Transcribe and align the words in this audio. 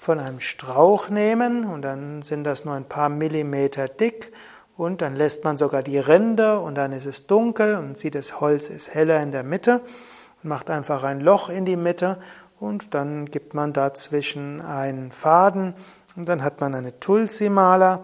von 0.00 0.20
einem 0.20 0.38
Strauch 0.38 1.08
nehmen 1.08 1.64
und 1.64 1.82
dann 1.82 2.22
sind 2.22 2.44
das 2.44 2.64
nur 2.64 2.74
ein 2.74 2.84
paar 2.84 3.08
Millimeter 3.08 3.88
dick 3.88 4.32
und 4.76 5.02
dann 5.02 5.16
lässt 5.16 5.42
man 5.42 5.56
sogar 5.56 5.82
die 5.82 5.98
Rinde 5.98 6.60
und 6.60 6.76
dann 6.76 6.92
ist 6.92 7.06
es 7.06 7.26
dunkel 7.26 7.74
und 7.74 7.98
sieht, 7.98 8.14
das 8.14 8.40
Holz 8.40 8.68
ist 8.68 8.94
heller 8.94 9.20
in 9.20 9.32
der 9.32 9.42
Mitte 9.42 9.80
macht 10.42 10.70
einfach 10.70 11.04
ein 11.04 11.20
Loch 11.20 11.48
in 11.48 11.64
die 11.64 11.76
Mitte 11.76 12.18
und 12.58 12.94
dann 12.94 13.26
gibt 13.26 13.54
man 13.54 13.72
dazwischen 13.72 14.60
einen 14.60 15.12
Faden 15.12 15.74
und 16.16 16.28
dann 16.28 16.42
hat 16.44 16.60
man 16.60 16.74
eine 16.74 16.98
Tulsi-Mala. 17.00 18.02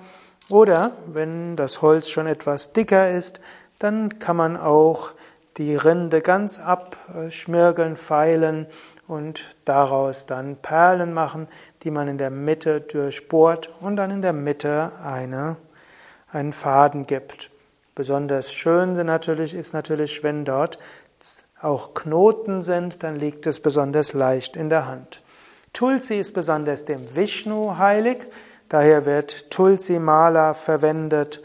Oder 0.49 0.93
wenn 1.07 1.57
das 1.57 1.83
Holz 1.83 2.09
schon 2.09 2.27
etwas 2.27 2.73
dicker 2.73 3.11
ist, 3.11 3.41
dann 3.79 4.19
kann 4.19 4.37
man 4.37 4.57
auch 4.57 5.11
die 5.57 5.75
Rinde 5.75 6.21
ganz 6.21 6.59
abschmirgeln, 6.59 7.97
feilen 7.97 8.67
und 9.09 9.57
daraus 9.65 10.27
dann 10.27 10.57
Perlen 10.57 11.13
machen, 11.13 11.49
die 11.83 11.91
man 11.91 12.09
in 12.09 12.19
der 12.19 12.31
Mitte 12.31 12.81
durchbohrt 12.81 13.71
und 13.81 13.97
dann 13.97 14.11
in 14.11 14.23
der 14.23 14.33
Mitte 14.33 14.93
eine, 15.03 15.57
einen 16.31 16.53
Faden 16.53 17.07
gibt. 17.07 17.51
Besonders 17.95 18.53
schön 18.53 18.93
natürlich, 18.93 19.55
ist 19.55 19.73
natürlich, 19.73 20.23
wenn 20.23 20.45
dort 20.45 20.79
auch 21.61 21.95
Knoten 21.95 22.63
sind, 22.63 23.03
dann 23.03 23.17
liegt 23.17 23.47
es 23.47 23.61
besonders 23.61 24.13
leicht 24.13 24.57
in 24.57 24.69
der 24.69 24.87
Hand. 24.87 25.23
Tulsi 25.73 26.19
ist 26.19 26.33
besonders 26.33 26.85
dem 26.85 27.15
Vishnu 27.15 27.77
heilig, 27.77 28.27
daher 28.69 29.05
wird 29.05 29.51
Tulsi 29.51 29.99
Mala 29.99 30.55
verwendet 30.55 31.43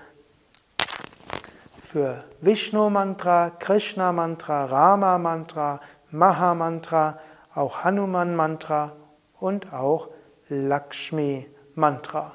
für 1.82 2.24
Vishnu 2.40 2.90
Mantra, 2.90 3.52
Krishna 3.60 4.14
Mantra, 4.14 4.66
Rama 4.66 5.18
Mantra, 5.18 5.82
Maha 6.12 6.56
Mantra, 6.56 7.20
auch 7.54 7.84
Hanuman 7.84 8.36
Mantra 8.36 8.94
und 9.40 9.74
auch 9.74 10.10
Lakshmi 10.48 11.50
Mantra. 11.76 12.32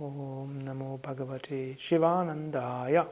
Om 0.00 0.58
Namo 0.64 0.98
Bhagavate 0.98 1.76
Shivanandaya 1.78 3.06